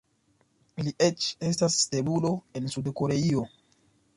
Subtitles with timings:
[0.87, 3.45] Li eĉ estas stelulo en Sud-Koreio.